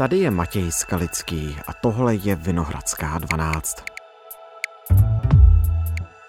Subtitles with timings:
[0.00, 3.76] Tady je Matěj Skalický a tohle je Vinohradská 12.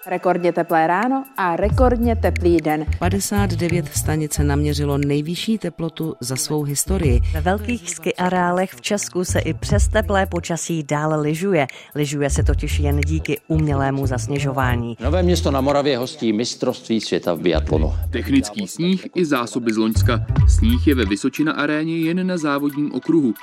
[0.06, 2.86] Rekordně teplé ráno a rekordně teplý den.
[2.98, 7.20] 59 stanice naměřilo nejvyšší teplotu za svou historii.
[7.32, 11.66] Ve velkých ski areálech v Česku se i přes teplé počasí dále lyžuje.
[11.94, 14.96] Lyžuje se totiž jen díky umělému zasněžování.
[15.00, 17.92] Nové město na Moravě hostí mistrovství světa v biatlonu.
[18.10, 20.26] Technický sníh i zásoby z Loňska.
[20.48, 23.34] Sníh je ve Vysočina aréně jen na závodním okruhu.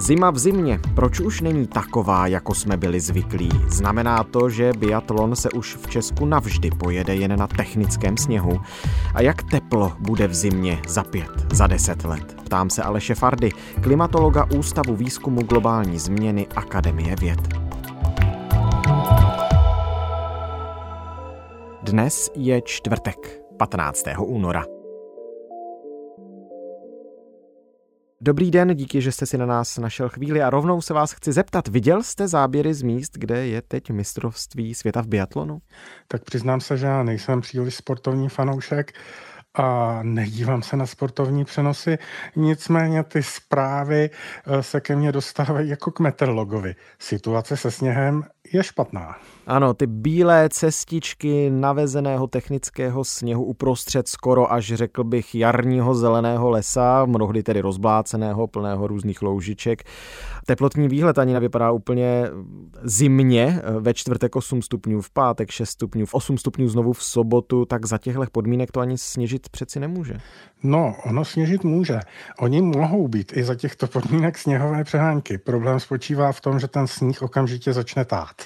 [0.00, 3.48] Zima v zimě, proč už není taková, jako jsme byli zvyklí?
[3.68, 8.60] Znamená to, že biatlon se už v Česku navždy pojede jen na technickém sněhu?
[9.14, 12.36] A jak teplo bude v zimě za pět, za deset let?
[12.44, 13.50] Ptám se Aleše Fardy,
[13.80, 17.40] klimatologa Ústavu výzkumu globální změny Akademie věd.
[21.82, 24.04] Dnes je čtvrtek, 15.
[24.18, 24.79] února.
[28.22, 31.32] Dobrý den, díky, že jste si na nás našel chvíli a rovnou se vás chci
[31.32, 35.58] zeptat, viděl jste záběry z míst, kde je teď mistrovství světa v biatlonu?
[36.08, 38.92] Tak přiznám se, že já nejsem příliš sportovní fanoušek
[39.54, 41.98] a nedívám se na sportovní přenosy,
[42.36, 46.74] nicméně ty zprávy eh, se ke mně dostávají jako k meteorologovi.
[46.98, 49.16] Situace se sněhem je špatná.
[49.46, 57.04] Ano, ty bílé cestičky navezeného technického sněhu uprostřed skoro až řekl bych jarního zeleného lesa,
[57.04, 59.82] mnohdy tedy rozbláceného, plného různých loužiček.
[60.46, 62.26] Teplotní výhled ani nevypadá úplně
[62.82, 67.64] zimně, ve čtvrtek 8 stupňů, v pátek 6 stupňů, v 8 stupňů znovu v sobotu,
[67.64, 70.14] tak za těchto podmínek to ani sněžit přeci nemůže.
[70.62, 72.00] No, ono sněžit může.
[72.38, 75.38] Oni mohou být i za těchto podmínek sněhové přehánky.
[75.38, 78.39] Problém spočívá v tom, že ten sníh okamžitě začne tát.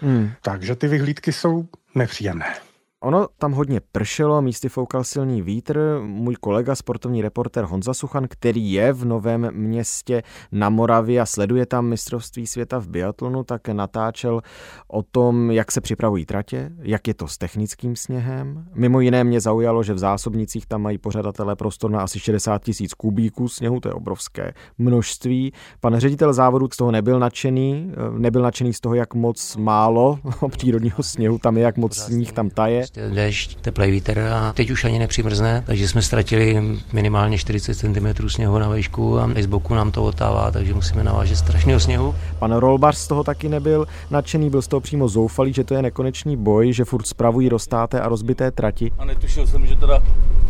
[0.00, 0.30] Hmm.
[0.42, 2.54] Takže ty vyhlídky jsou nepříjemné.
[3.02, 6.00] Ono tam hodně pršelo, místy foukal silný vítr.
[6.02, 11.66] Můj kolega, sportovní reporter Honza Suchan, který je v Novém městě na Moravě a sleduje
[11.66, 14.40] tam mistrovství světa v biatlonu, tak natáčel
[14.88, 18.64] o tom, jak se připravují tratě, jak je to s technickým sněhem.
[18.74, 22.94] Mimo jiné mě zaujalo, že v zásobnicích tam mají pořadatelé prostor na asi 60 tisíc
[22.94, 25.52] kubíků sněhu, to je obrovské množství.
[25.80, 30.18] Pan ředitel závodu z toho nebyl nadšený, nebyl nadšený z toho, jak moc málo
[30.50, 34.84] přírodního sněhu tam je, jak moc sníh tam taje déšť, teplý vítr a teď už
[34.84, 36.62] ani nepřimrzne, takže jsme ztratili
[36.92, 41.04] minimálně 40 cm sněhu na vejšku a i z boku nám to otává, takže musíme
[41.04, 42.14] navážet strašného sněhu.
[42.38, 45.82] Pan Rolbař z toho taky nebyl nadšený, byl z toho přímo zoufalý, že to je
[45.82, 48.92] nekonečný boj, že furt spravují roztáté a rozbité trati.
[48.98, 50.02] A netušil jsem, že teda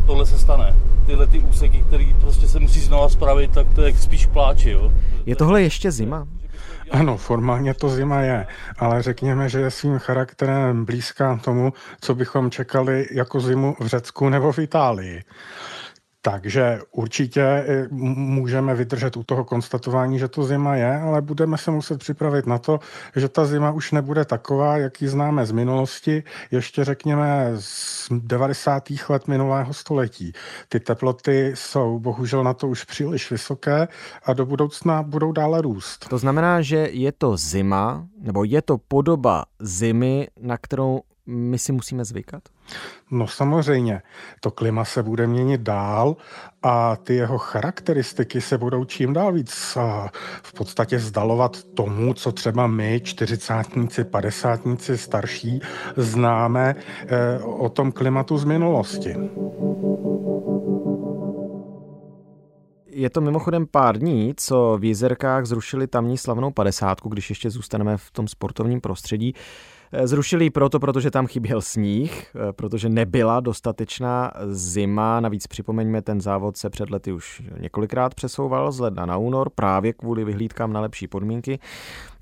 [0.06, 0.76] tohle se stane.
[1.06, 4.70] Tyhle ty úseky, které prostě se musí znova spravit, tak to je spíš pláči.
[4.70, 4.92] Jo?
[5.26, 6.26] Je tohle ještě zima?
[6.90, 8.46] Ano, formálně to zima je,
[8.78, 14.28] ale řekněme, že je svým charakterem blízká tomu, co bychom čekali jako zimu v Řecku
[14.28, 15.24] nebo v Itálii.
[16.22, 21.70] Takže určitě eh, můžeme vydržet u toho konstatování, že to zima je, ale budeme se
[21.70, 22.80] muset připravit na to,
[23.16, 28.82] že ta zima už nebude taková, jak ji známe z minulosti, ještě řekněme z 90.
[29.08, 30.32] let minulého století.
[30.68, 33.88] Ty teploty jsou bohužel na to už příliš vysoké
[34.24, 36.08] a do budoucna budou dále růst.
[36.08, 41.72] To znamená, že je to zima, nebo je to podoba zimy, na kterou my si
[41.72, 42.42] musíme zvykat?
[43.10, 44.02] No samozřejmě,
[44.40, 46.16] to klima se bude měnit dál
[46.62, 49.78] a ty jeho charakteristiky se budou čím dál víc
[50.42, 55.60] v podstatě zdalovat tomu, co třeba my, čtyřicátníci, padesátníci starší,
[55.96, 56.74] známe
[57.06, 59.16] eh, o tom klimatu z minulosti.
[62.86, 67.96] Je to mimochodem pár dní, co v Jizerkách zrušili tamní slavnou padesátku, když ještě zůstaneme
[67.96, 69.34] v tom sportovním prostředí.
[69.92, 75.20] Eh, zrušili ji proto, protože tam chyběl sníh, eh, protože nebyla dostatečná zima.
[75.20, 79.92] Navíc připomeňme, ten závod se před lety už několikrát přesouval z ledna na únor právě
[79.92, 81.58] kvůli vyhlídkám na lepší podmínky.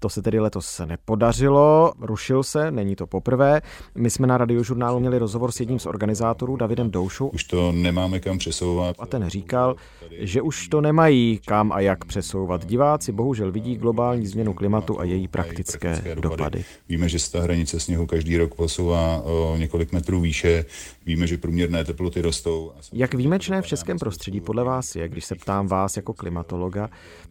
[0.00, 3.62] To se tedy letos nepodařilo, rušil se, není to poprvé.
[3.94, 7.28] My jsme na radiožurnálu měli rozhovor s jedním z organizátorů, Davidem Doušou.
[7.28, 8.96] Už to nemáme kam přesouvat.
[8.98, 9.76] A ten říkal,
[10.18, 12.64] že už to nemají kam a jak přesouvat.
[12.64, 16.64] Diváci bohužel vidí globální změnu klimatu a její praktické dopady.
[16.88, 20.64] Víme, že se ta hranice sněhu každý rok posouvá o několik metrů výše.
[21.06, 22.72] Víme, že průměrné teploty rostou.
[22.92, 26.88] Jak výjimečné v českém prostředí podle vás je, když se ptám vás jako klimatologa,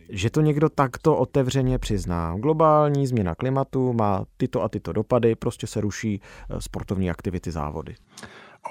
[0.10, 2.36] že to někdo takto otevřeně přizná.
[2.38, 2.57] Globální
[3.04, 7.96] změna klimatu má tyto a tyto dopady, prostě se ruší eh, sportovní aktivity, závody.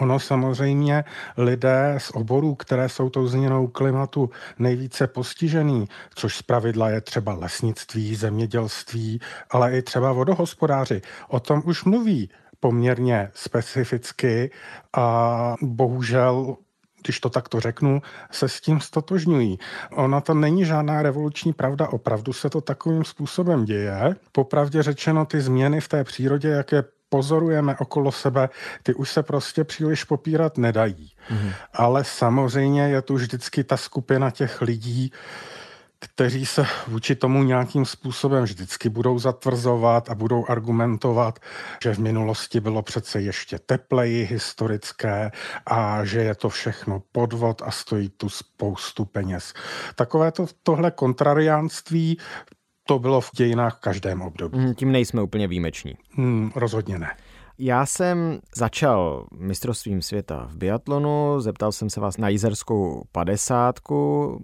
[0.00, 1.04] Ono samozřejmě
[1.36, 8.14] lidé z oborů, které jsou tou změnou klimatu nejvíce postižený, což zpravidla je třeba lesnictví,
[8.14, 12.30] zemědělství, ale i třeba vodohospodáři, o tom už mluví
[12.60, 14.50] poměrně specificky
[14.96, 16.56] a bohužel
[17.06, 19.58] když to takto řeknu, se s tím stotožňují.
[19.96, 24.16] Ona to není žádná revoluční pravda, opravdu se to takovým způsobem děje.
[24.32, 28.48] Popravdě řečeno, ty změny v té přírodě, jaké pozorujeme okolo sebe,
[28.82, 31.12] ty už se prostě příliš popírat nedají.
[31.30, 31.50] Mm.
[31.72, 35.12] Ale samozřejmě je tu vždycky ta skupina těch lidí,
[35.98, 41.38] kteří se vůči tomu nějakým způsobem vždycky budou zatvrzovat a budou argumentovat,
[41.82, 45.30] že v minulosti bylo přece ještě tepleji historické
[45.66, 49.54] a že je to všechno podvod a stojí tu spoustu peněz.
[49.94, 52.18] Takové to, tohle kontrariánství
[52.86, 54.58] to bylo v dějinách v každém období.
[54.58, 55.94] Mhm, tím nejsme úplně výjimeční.
[56.10, 57.16] Hmm, rozhodně ne.
[57.58, 64.40] Já jsem začal mistrovstvím světa v biatlonu, zeptal jsem se vás na jizerskou padesátku.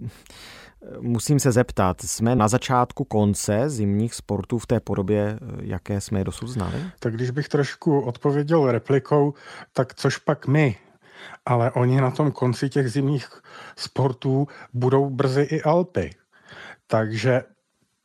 [0.99, 6.23] Musím se zeptat, jsme na začátku konce zimních sportů v té podobě, jaké jsme je
[6.23, 6.83] dosud znali?
[6.99, 9.33] Tak když bych trošku odpověděl replikou,
[9.73, 10.77] tak což pak my,
[11.45, 13.27] ale oni na tom konci těch zimních
[13.75, 16.09] sportů budou brzy i Alpy.
[16.87, 17.43] Takže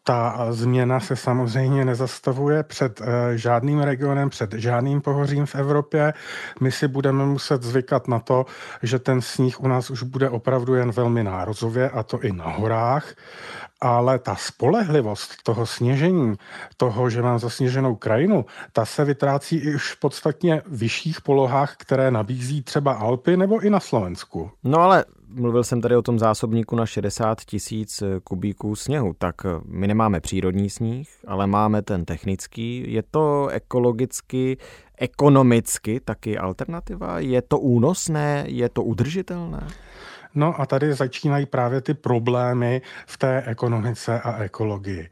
[0.08, 6.14] ta změna se samozřejmě nezastavuje před eh, žádným regionem, před žádným pohořím v Evropě.
[6.60, 8.46] My si budeme muset zvykat na to,
[8.82, 12.48] že ten sníh u nás už bude opravdu jen velmi nározově, a to i na
[12.48, 13.14] horách
[13.80, 16.34] ale ta spolehlivost toho sněžení,
[16.76, 22.10] toho, že mám zasněženou krajinu, ta se vytrácí i už v podstatně vyšších polohách, které
[22.10, 24.50] nabízí třeba Alpy nebo i na Slovensku.
[24.64, 29.34] No ale mluvil jsem tady o tom zásobníku na 60 tisíc kubíků sněhu, tak
[29.64, 32.92] my nemáme přírodní sníh, ale máme ten technický.
[32.92, 34.56] Je to ekologicky,
[34.98, 37.18] ekonomicky taky alternativa?
[37.18, 38.44] Je to únosné?
[38.46, 39.68] Je to udržitelné?
[40.34, 45.08] No a tady začínají právě ty problémy v té ekonomice a ekologii.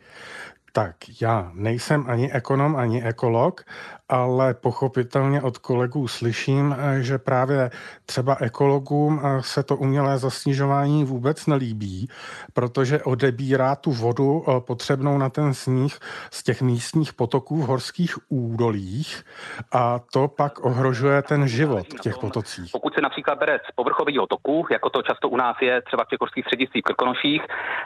[0.72, 3.64] Tak já nejsem ani ekonom, ani ekolog,
[4.08, 7.70] ale pochopitelně od kolegů slyším, eh, že právě
[8.06, 12.08] třeba ekologům eh, se to umělé zasnižování vůbec nelíbí,
[12.54, 15.98] protože odebírá tu vodu eh, potřebnou na ten sníh
[16.30, 19.24] z těch místních potoků v horských údolích
[19.72, 22.70] a to pak ohrožuje ten život v těch potocích.
[22.72, 26.08] Pokud se například bere z povrchového toku, jako to často u nás je třeba v
[26.08, 27.42] těch horských střediscích v Krkonoších,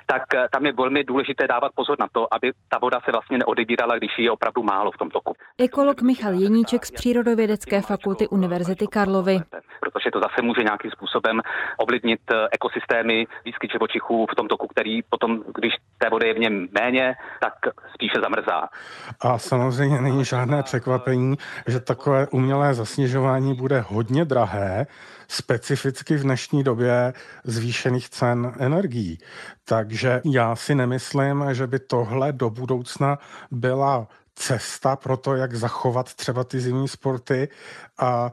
[0.07, 3.97] tak tam je velmi důležité dávat pozor na to, aby ta voda se vlastně neodebírala,
[3.97, 5.33] když je opravdu málo v tom toku.
[5.59, 9.41] Ekolog Michal Jeníček z Přírodovědecké fakulty Univerzity Karlovy.
[9.81, 11.41] Protože to zase může nějakým způsobem
[11.79, 16.39] ovlivnit eh, ekosystémy, výskyt živočichů v tom toku, který potom, když té vody je v
[16.39, 17.55] něm méně, tak
[17.95, 18.69] spíše zamrzá.
[19.21, 21.37] A samozřejmě není žádné překvapení,
[21.67, 24.87] že takové umělé zasněžování bude hodně drahé,
[25.29, 27.13] specificky v dnešní době
[27.45, 29.19] zvýšených cen energií.
[29.65, 33.19] Takže já si nemyslím, že by tohle do budoucna
[33.51, 34.07] byla
[34.41, 37.49] cesta pro to, jak zachovat třeba ty zimní sporty
[37.99, 38.33] a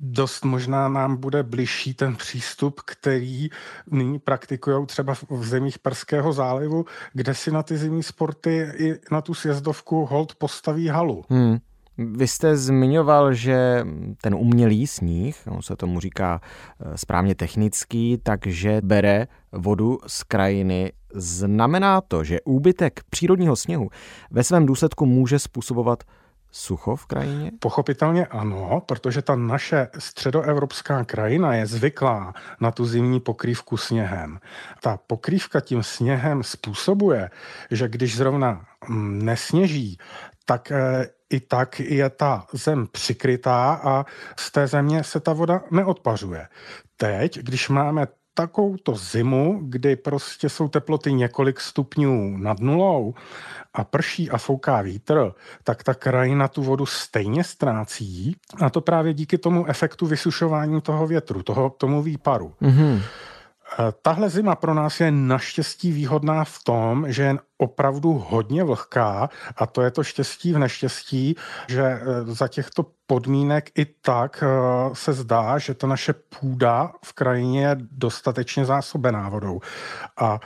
[0.00, 3.48] dost možná nám bude bližší ten přístup, který
[3.90, 9.20] nyní praktikují třeba v zemích Perského zálivu, kde si na ty zimní sporty i na
[9.20, 11.24] tu sjezdovku hold postaví halu.
[11.28, 11.58] Hmm.
[11.98, 13.86] Vy jste zmiňoval, že
[14.20, 20.92] ten umělý sníh, on se tomu říká eh, správně technický, takže bere vodu z krajiny.
[21.14, 23.88] Znamená to, že úbytek přírodního sněhu
[24.30, 26.04] ve svém důsledku může způsobovat
[26.56, 27.50] sucho v krajině?
[27.58, 34.38] Pochopitelně ano, protože ta naše středoevropská krajina je zvyklá na tu zimní pokrývku sněhem.
[34.82, 37.30] Ta pokrývka tím sněhem způsobuje,
[37.70, 39.98] že když zrovna mm, nesněží,
[40.44, 44.04] tak eh, i tak je ta zem přikrytá a
[44.38, 46.48] z té země se ta voda neodpařuje.
[46.96, 53.14] Teď, když máme takovouto zimu, kdy prostě jsou teploty několik stupňů nad nulou
[53.74, 55.32] a prší a fouká vítr,
[55.64, 61.06] tak ta krajina tu vodu stejně ztrácí a to právě díky tomu efektu vysušování toho
[61.06, 62.54] větru, toho, tomu výparu.
[62.62, 63.02] Mm-hmm.
[64.02, 69.66] Tahle zima pro nás je naštěstí výhodná v tom, že je opravdu hodně vlhká a
[69.66, 71.36] to je to štěstí v neštěstí,
[71.68, 74.46] že eh, za těchto podmínek i tak eh,
[74.92, 79.60] se zdá, že ta naše půda v krajině je dostatečně zásobená vodou.
[80.16, 80.40] A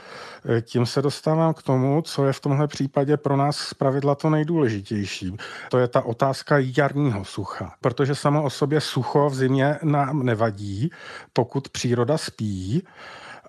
[0.45, 4.29] eh, tím se dostávám k tomu, co je v tomhle případě pro nás zpravidla to
[4.29, 5.37] nejdůležitější.
[5.69, 7.73] To je ta otázka jarního sucha.
[7.81, 10.91] Protože samo o sobě sucho v zimě nám nevadí,
[11.33, 12.83] pokud příroda spí,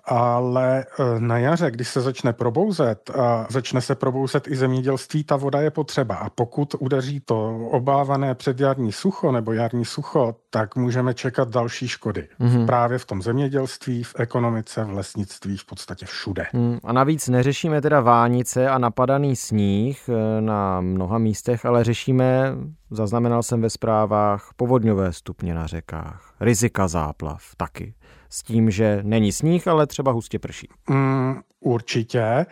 [0.05, 5.35] ale e, na jaře, když se začne probouzet a začne se probouzet i zemědělství, ta
[5.35, 6.15] voda je potřeba.
[6.15, 12.27] A pokud udeří to obávané předjarní sucho nebo jarní sucho, tak můžeme čekat další škody.
[12.39, 12.65] Mm-hmm.
[12.65, 16.45] Právě v tom zemědělství, v ekonomice, v lesnictví, v podstatě všude.
[16.53, 22.55] Mm, a navíc neřešíme teda vánice a napadaný sníh e, na mnoha místech, ale řešíme,
[22.91, 27.93] zaznamenal jsem ve zprávách, povodňové stupně na řekách rizika záplav taky.
[28.33, 30.69] S tím, že není sníh, ale třeba hustě prší.
[30.89, 32.45] Mm, určitě,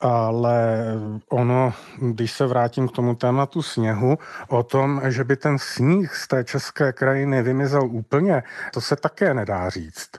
[0.00, 0.84] ale
[1.28, 6.28] ono, když se vrátím k tomu tématu sněhu, o tom, že by ten sníh z
[6.28, 10.10] té české krajiny vymizel úplně, to se také nedá říct.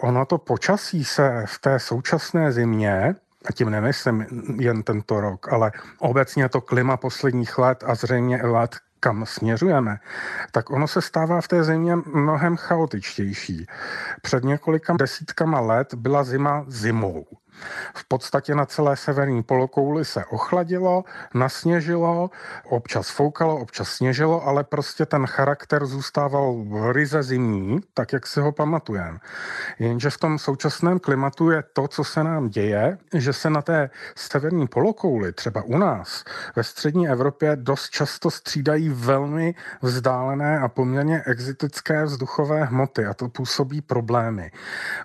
[0.00, 3.14] Ono to počasí se v té současné zimě
[3.46, 4.26] a tím nemyslím
[4.60, 9.98] jen tento rok, ale obecně to klima posledních let a zřejmě let, kam směřujeme,
[10.52, 13.66] tak ono se stává v té zimě mnohem chaotičtější.
[14.22, 17.26] Před několika desítkama let byla zima zimou.
[17.94, 21.04] V podstatě na celé severní polokouli se ochladilo,
[21.34, 22.30] nasněžilo,
[22.64, 28.52] občas foukalo, občas sněžilo, ale prostě ten charakter zůstával ryze zimní, tak jak si ho
[28.52, 29.18] pamatujeme.
[29.78, 33.90] Jenže v tom současném klimatu je to, co se nám děje, že se na té
[34.16, 36.24] severní polokouli, třeba u nás,
[36.56, 43.28] ve střední Evropě dost často střídají velmi vzdálené a poměrně exotické vzduchové hmoty a to
[43.28, 44.50] působí problémy.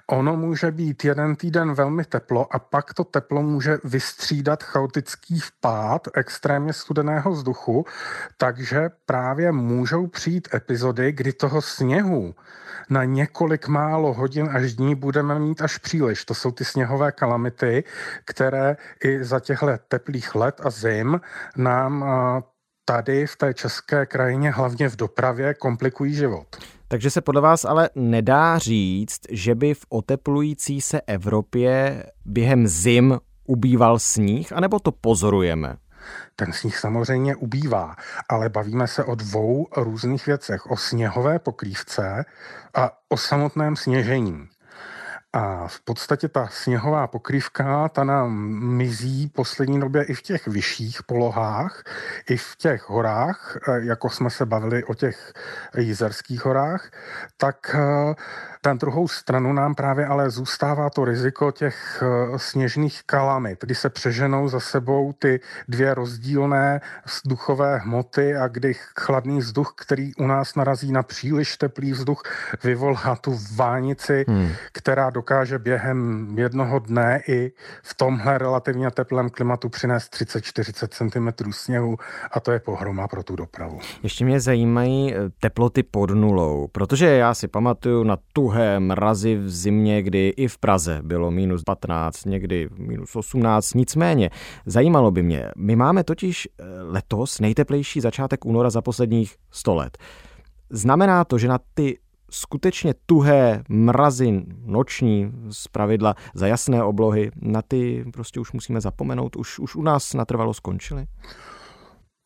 [0.07, 6.07] Ono může být jeden týden velmi teplo a pak to teplo může vystřídat chaotický vpád
[6.13, 7.85] extrémně studeného vzduchu,
[8.37, 12.35] takže právě můžou přijít epizody, kdy toho sněhu
[12.89, 16.25] na několik málo hodin až dní budeme mít až příliš.
[16.25, 17.83] To jsou ty sněhové kalamity,
[18.25, 21.21] které i za těchto teplých let a zim
[21.57, 22.05] nám
[22.85, 26.76] tady v té české krajině, hlavně v dopravě, komplikují život.
[26.89, 33.19] Takže se podle vás ale nedá říct, že by v oteplující se Evropě během zim
[33.47, 35.75] ubýval sníh, anebo to pozorujeme?
[36.35, 37.95] Ten sníh samozřejmě ubývá,
[38.29, 40.71] ale bavíme se o dvou různých věcech.
[40.71, 42.25] O sněhové pokrývce
[42.73, 44.47] a o samotném sněžení.
[45.33, 48.31] A v podstatě ta sněhová pokrývka, ta nám
[48.77, 51.83] mizí poslední době i v těch vyšších polohách,
[52.29, 55.33] i v těch horách, e, jako jsme se bavili o těch
[55.77, 56.91] jizerských horách,
[57.37, 57.79] tak e,
[58.67, 63.89] na druhou stranu nám právě ale zůstává to riziko těch e, sněžných kalamit, kdy se
[63.89, 70.55] přeženou za sebou ty dvě rozdílné vzduchové hmoty a kdy chladný vzduch, který u nás
[70.55, 72.23] narazí na příliš teplý vzduch,
[72.63, 74.49] vyvolá tu vánici, hmm.
[74.71, 77.51] která dokáže během jednoho dne i
[77.83, 81.97] v tomhle relativně teplém klimatu přinést 30-40 cm sněhu
[82.31, 83.79] a to je pohroma pro tu dopravu.
[84.03, 88.17] Ještě mě zajímají eh, teploty pod nulou, protože já si pamatuju na
[88.57, 94.29] tuhé mrazy v zimě, kdy i v Praze bylo minus 15, někdy minus 18, nicméně
[94.65, 99.97] zajímalo by mě, my máme totiž eh, letos nejteplejší začátek února za posledních 100 let.
[100.69, 101.99] Znamená to, že na ty
[102.31, 109.35] skutečně tuhé mrazy noční z pravidla za jasné oblohy, na ty prostě už musíme zapomenout,
[109.35, 111.05] už, už u nás natrvalo skončily?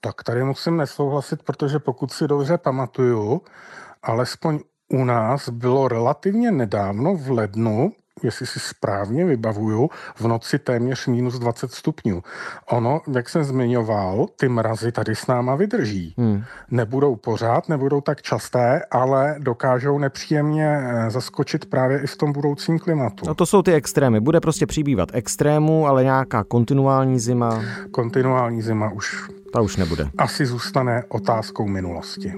[0.02, 3.42] Tak tady musím nesouhlasit, protože pokud si dobře pamatuju,
[4.04, 4.60] alespoň
[4.94, 7.92] u nás bylo relativně nedávno v lednu
[8.24, 12.24] jestli si správně vybavuju, v noci téměř minus 20 stupňů.
[12.72, 16.16] Ono, jak jsem zmiňoval, ty mrazy tady s náma vydrží.
[16.18, 16.44] Hmm.
[16.72, 22.80] Nebudou pořád, nebudou tak časté, ale dokážou nepříjemně eh, zaskočit právě i v tom budoucím
[22.80, 23.26] klimatu.
[23.28, 24.20] No to jsou ty extrémy.
[24.20, 27.64] Bude prostě přibývat extrémů, ale nějaká kontinuální zima.
[27.92, 29.30] Kontinuální zima už.
[29.54, 30.08] Ta už nebude.
[30.18, 32.34] Asi zůstane otázkou minulosti.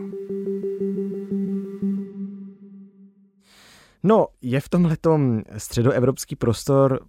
[4.03, 4.97] No, je v tomhle
[5.57, 6.99] středoevropský prostor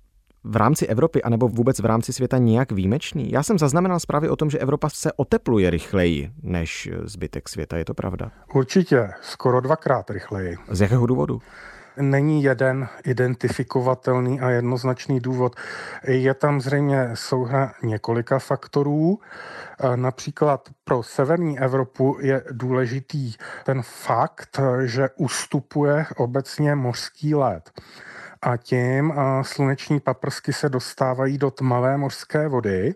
[0.45, 3.31] v rámci Evropy anebo vůbec v rámci světa nějak výjimečný?
[3.33, 7.77] Já jsem zaznamenal zprávy o tom, že Evropa se otepluje rychleji než zbytek světa.
[7.77, 8.31] Je to pravda?
[8.55, 10.57] Určitě, skoro dvakrát rychleji.
[10.69, 11.41] Z jakého důvodu?
[11.97, 15.57] Není jeden identifikovatelný a jednoznačný důvod.
[16.05, 19.19] Je tam zřejmě souhra několika faktorů.
[19.97, 23.33] Například pro severní Evropu je důležitý
[23.65, 27.71] ten fakt, že ustupuje obecně mořský led
[28.43, 32.95] a tím sluneční paprsky se dostávají do tmavé mořské vody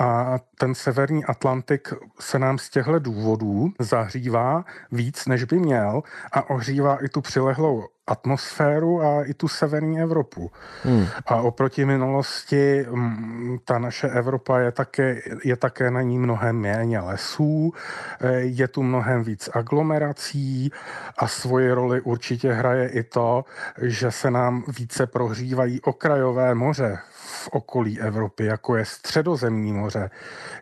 [0.00, 1.88] a ten severní Atlantik
[2.20, 6.02] se nám z těchto důvodů zahřívá víc, než by měl
[6.32, 10.50] a ohřívá i tu přilehlou atmosféru a i tu severní Evropu.
[10.82, 11.06] Hmm.
[11.26, 17.00] A oproti minulosti mm, ta naše Evropa je také, je také na ní mnohem méně
[17.00, 17.72] lesů,
[18.20, 20.70] e, je tu mnohem víc aglomerací
[21.18, 23.44] a svoji roli určitě hraje i to,
[23.82, 30.10] že se nám více prohřívají okrajové moře v okolí Evropy, jako je Středozemní moře,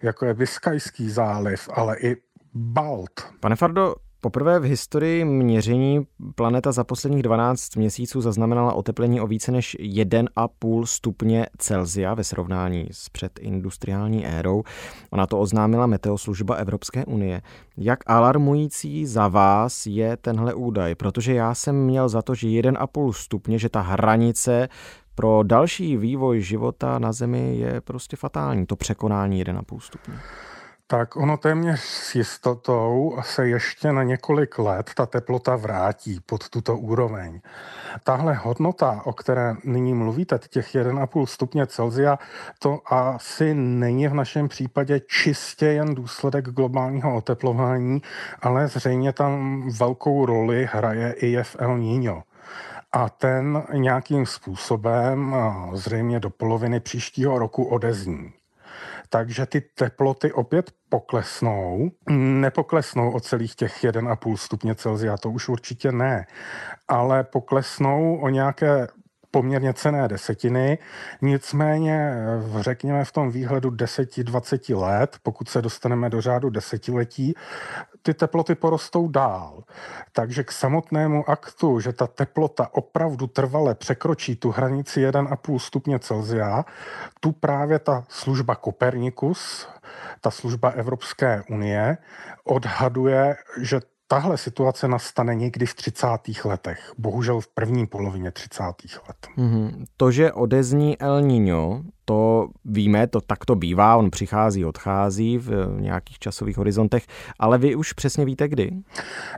[0.03, 2.17] jako je Biskajský záliv, ale i
[2.55, 3.33] Balt.
[3.41, 9.53] Pane Fardo, Poprvé v historii měření planeta za posledních 12 měsíců zaznamenala oteplení o více
[9.53, 14.63] než 1,5 stupně Celzia ve srovnání s předindustriální érou.
[15.11, 17.43] Ona to oznámila Meteoslužba Evropské unie.
[17.77, 20.95] Jak alarmující za vás je tenhle údaj?
[20.95, 24.69] Protože já jsem měl za to, že 1,5 stupně, že ta hranice
[25.15, 30.15] pro další vývoj života na Zemi je prostě fatální, to překonání 1,5 stupně.
[30.91, 36.77] Tak ono téměř s jistotou se ještě na několik let ta teplota vrátí pod tuto
[36.77, 37.41] úroveň.
[38.05, 42.19] Tahle hodnota, o které nyní mluvíte, těch 1,5 stupně Celzia,
[42.59, 48.03] to asi není v našem případě čistě jen důsledek globálního oteplování,
[48.43, 52.23] ale zřejmě tam velkou roli hraje i jev El Niño
[52.93, 55.37] a ten nějakým způsobem
[55.73, 58.33] zřejmě do poloviny příštího roku odezní
[59.11, 61.91] takže ty teploty opět poklesnou.
[62.11, 66.27] Nepoklesnou o celých těch 1,5 stupně Celsia, to už určitě ne,
[66.89, 68.87] ale poklesnou o nějaké
[69.31, 70.79] poměrně cené desetiny,
[71.23, 72.15] nicméně
[72.61, 77.35] řekněme v tom výhledu 10-20 let, pokud se dostaneme do řádu desetiletí,
[78.03, 79.65] ty teploty porostou dál.
[80.13, 86.65] Takže k samotnému aktu, že ta teplota opravdu trvale překročí tu hranici 1,5 stupně Celsia,
[87.21, 89.69] tu právě ta služba Kopernikus,
[90.21, 91.99] ta služba Evropské unie,
[92.45, 96.07] odhaduje, že tahle situace nastane někdy v 30.
[96.45, 98.63] letech, bohužel v první polovině 30.
[99.09, 99.29] let.
[99.39, 99.85] Mm-hmm.
[99.97, 105.81] To, že odezní El Niño, to víme, to tak to bývá, on přichází, odchází v
[105.81, 107.07] nějakých časových horizontech,
[107.39, 108.71] ale vy už přesně víte kdy?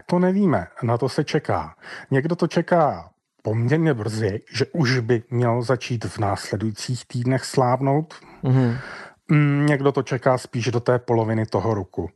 [0.07, 1.75] To nevíme, na to se čeká.
[2.11, 3.11] Někdo to čeká
[3.43, 8.15] poměrně brzy, že už by měl začít v následujících týdnech slávnout.
[8.45, 8.77] Mm-hmm.
[9.67, 12.11] Někdo to čeká spíš do té poloviny toho roku.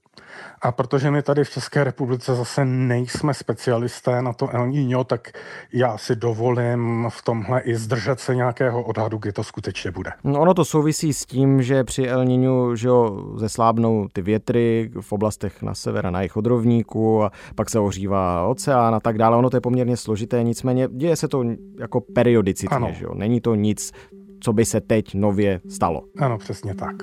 [0.62, 5.28] A protože my tady v České republice zase nejsme specialisté na to El Niño, tak
[5.72, 10.10] já si dovolím v tomhle i zdržet se nějakého odhadu, kdy to skutečně bude.
[10.24, 14.90] No ono to souvisí s tím, že při El Niñu že jo, zeslábnou ty větry
[15.00, 19.00] v oblastech na sever a na jih od rovníku a pak se ohřívá oceán a
[19.00, 19.36] tak dále.
[19.36, 21.44] Ono to je poměrně složité, nicméně děje se to
[21.80, 23.10] jako periodicitně, že jo?
[23.14, 23.92] Není to nic,
[24.40, 26.02] co by se teď nově stalo.
[26.18, 26.96] Ano, přesně tak.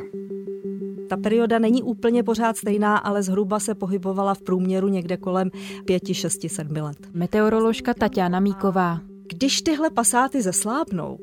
[1.14, 5.50] Ta perioda není úplně pořád stejná, ale zhruba se pohybovala v průměru někde kolem
[5.86, 6.98] 5, 6, 7 let.
[7.14, 9.13] Meteoroložka Tatiana Míková.
[9.34, 11.18] Když tyhle pasáty zeslábnou,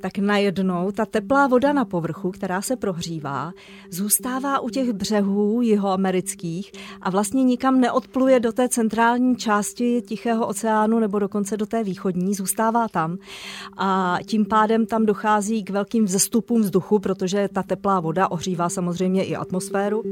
[0.00, 3.52] tak najednou ta teplá voda na povrchu, která se prohřívá,
[3.90, 10.98] zůstává u těch břehů jihoamerických a vlastně nikam neodpluje do té centrální části Tichého oceánu
[10.98, 13.18] nebo dokonce do té východní, zůstává tam
[13.76, 19.24] a tím pádem tam dochází k velkým vzestupům vzduchu, protože ta teplá voda ohřívá samozřejmě
[19.24, 20.02] i atmosféru.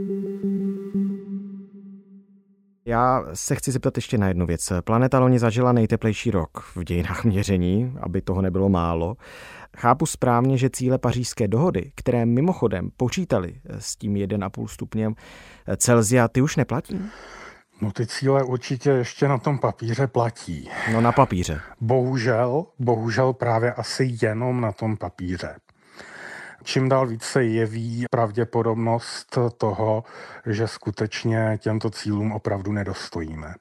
[2.85, 4.73] Já se chci zeptat ještě na jednu věc.
[4.85, 9.17] Planeta loni zažila nejteplejší rok v dějinách měření, aby toho nebylo málo.
[9.77, 15.15] Chápu správně, že cíle pařížské dohody, které mimochodem počítali s tím 1,5 stupněm
[15.77, 17.01] Celzia, ty už neplatí?
[17.81, 20.69] No ty cíle určitě ještě na tom papíře platí.
[20.93, 21.61] No na papíře.
[21.81, 25.55] Bohužel, bohužel právě asi jenom na tom papíře.
[26.65, 30.05] Čím dál více jeví pravděpodobnost toho,
[30.47, 33.55] že skutečně těmto cílům opravdu nedostojíme.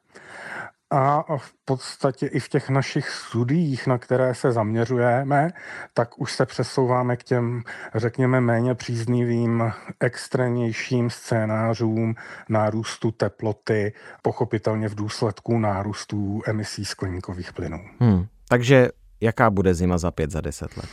[0.93, 5.51] A v podstatě i v těch našich studiích, na které se zaměřujeme,
[5.93, 7.63] tak už se přesouváme k těm,
[7.95, 12.15] řekněme, méně příznivým, extrémnějším scénářům
[12.49, 17.79] nárůstu teploty, pochopitelně v důsledku nárůstu emisí skleníkových plynů.
[17.99, 18.25] Hmm.
[18.49, 18.89] Takže
[19.21, 20.89] jaká bude zima za pět, za deset let?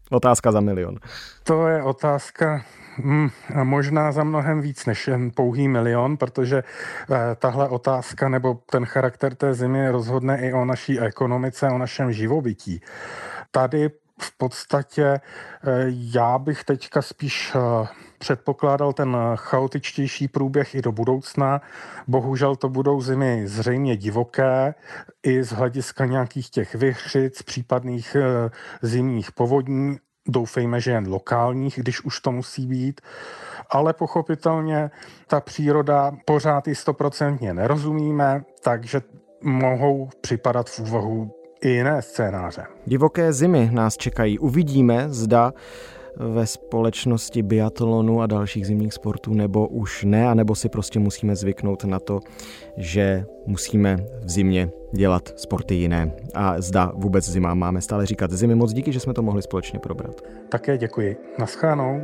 [0.10, 0.98] otázka za milion.
[1.44, 2.64] To je otázka
[2.98, 3.30] Hmm,
[3.62, 9.34] možná za mnohem víc než jen pouhý milion, protože eh, tahle otázka nebo ten charakter
[9.34, 12.80] té zimy rozhodne i o naší ekonomice, o našem živobytí.
[13.50, 15.20] Tady v podstatě eh,
[15.88, 17.86] já bych teďka spíš eh,
[18.18, 21.60] předpokládal ten chaotičtější průběh i do budoucna.
[22.08, 24.74] Bohužel to budou zimy zřejmě divoké,
[25.22, 28.16] i z hlediska nějakých těch vychřic, případných
[28.82, 29.96] zimních povodní
[30.28, 33.00] doufejme, že jen lokálních, když už to musí být,
[33.70, 34.90] ale pochopitelně
[35.26, 39.00] ta příroda pořád i stoprocentně nerozumíme, takže
[39.42, 42.66] mohou připadat v úvahu i jiné scénáře.
[42.86, 44.38] Divoké zimy nás čekají.
[44.38, 45.52] Uvidíme, zda
[46.16, 51.84] ve společnosti biatlonu a dalších zimních sportů, nebo už ne, anebo si prostě musíme zvyknout
[51.84, 52.20] na to,
[52.76, 56.12] že musíme v zimě dělat sporty jiné.
[56.34, 58.54] A zda vůbec zima máme stále říkat zimy.
[58.54, 60.20] Moc díky, že jsme to mohli společně probrat.
[60.48, 61.16] Také děkuji.
[61.38, 62.00] Naschánou.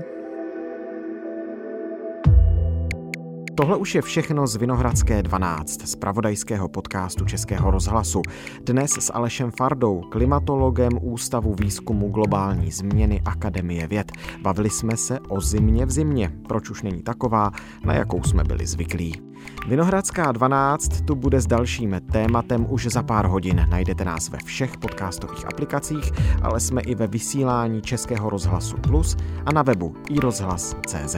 [3.54, 8.22] Tohle už je všechno z Vinohradské 12, z pravodajského podcastu Českého rozhlasu.
[8.64, 14.12] Dnes s Alešem Fardou, klimatologem Ústavu výzkumu globální změny Akademie věd.
[14.42, 17.50] Bavili jsme se o zimě v zimě, proč už není taková,
[17.84, 19.22] na jakou jsme byli zvyklí.
[19.68, 23.66] Vinohradská 12 tu bude s dalším tématem už za pár hodin.
[23.70, 26.12] Najdete nás ve všech podcastových aplikacích,
[26.42, 31.16] ale jsme i ve vysílání Českého rozhlasu Plus a na webu iRozhlas.cz.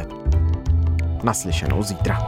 [1.24, 2.18] Naslyšenou zítra.